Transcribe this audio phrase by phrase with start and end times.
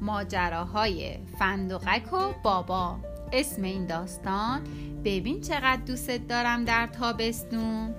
[0.00, 2.96] ماجراهای فندقک و بابا.
[3.32, 4.60] اسم این داستان
[5.04, 7.94] ببین چقدر دوست دارم در تابستون.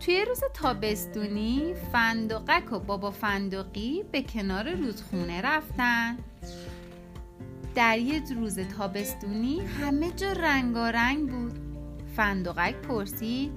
[0.00, 6.16] توی روز تابستونی فندقک و بابا فندقی به کنار رودخونه رفتن.
[7.74, 11.58] در یه روز تابستونی همه جا رنگارنگ بود.
[12.16, 13.52] فندقک پرسید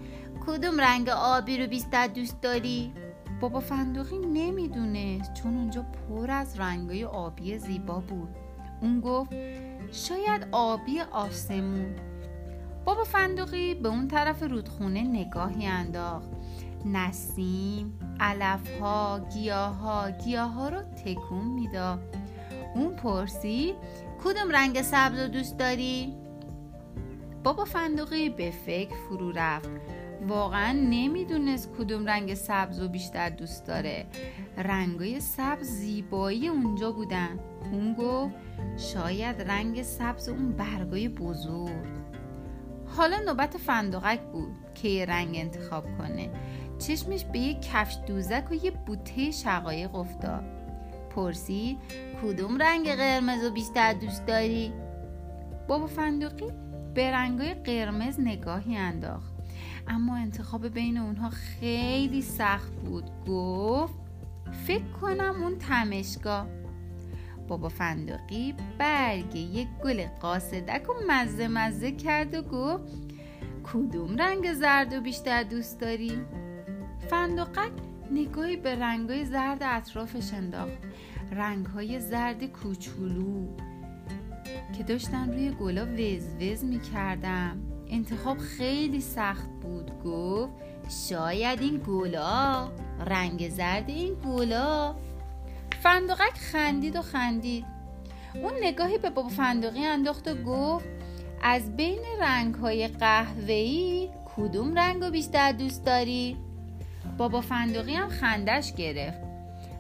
[0.48, 2.94] کدوم رنگ آبی رو بیشتر دوست داری؟
[3.42, 8.30] بابا فندقی نمی‌دونست چون اونجا پر از رنگای آبی زیبا بود.
[8.82, 9.34] اون گفت
[9.92, 11.96] شاید آبی آسمون.
[12.86, 16.30] بابا فندقی به اون طرف رودخونه نگاهی انداخت.
[16.86, 22.00] نسیم علفها گیاها گیاها رو تکون می‌داد.
[22.76, 23.76] اون پرسید
[24.24, 26.16] کدوم رنگ سبز رو دوست داری؟
[27.44, 29.70] بابا فندقی به فکر فرو رفت.
[30.28, 34.06] واقعا نمی‌دونست کدوم رنگ سبز رو بیشتر دوست داره.
[34.58, 37.40] رنگای سبز زیبایی اونجا بودن.
[37.72, 38.36] اون گفت
[38.78, 41.88] شاید رنگ سبز اون برگای بزرگ.
[42.86, 46.30] حالا نوبت فندقک بود که یه رنگ انتخاب کنه.
[46.80, 50.44] چشمش به یه کفش دوزک و یه بوته شقایق افتاد.
[51.16, 51.78] پرسید
[52.24, 54.74] کدوم رنگ قرمز رو بیشتر دوست داری؟
[55.68, 56.52] بابا فندقی
[56.94, 59.37] به رنگای قرمز نگاهی انداخت.
[59.88, 63.04] اما انتخاب بین اونها خیلی سخت بود.
[63.28, 63.94] گفت
[64.68, 66.48] فکر کنم اون تمشگاه.
[67.48, 72.84] بابا فندقی برگ یک گل قاصدک و مزه مزه کرد و گفت
[73.74, 76.12] کدوم رنگ زرد و بیشتر دوست داری؟
[77.10, 77.72] فندقک
[78.12, 80.78] نگاهی به رنگای زرد اطرافش انداخت.
[81.32, 83.48] رنگهای زرد کوچولو
[84.78, 89.92] که داشتن روی گلا وز وز می کردم انتخاب خیلی سخت بود.
[90.06, 90.54] گفت
[91.10, 92.70] شاید این گلا
[93.06, 94.96] رنگ زرد این گلا
[95.84, 97.66] فندقک خندید و خندید.
[98.36, 100.86] اون نگاهی به بابا فندقی انداخت و گفت
[101.42, 106.38] از بین رنگ های قهوه‌ای کدوم رنگ رو بیشتر دوست داری؟
[107.18, 109.28] بابا فندقی هم خندش گرفت.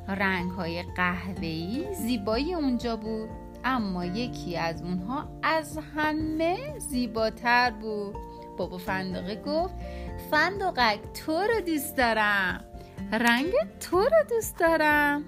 [0.07, 3.29] رنگ های قهوه‌ای زیبایی اونجا بود.
[3.67, 8.15] اما یکی از اونها از همه زیباتر بود.
[8.57, 9.73] بابا فندقه گفت
[10.31, 12.63] فندقک تو رو دوست دارم.
[13.11, 15.23] رنگ تو رو دوست دارم.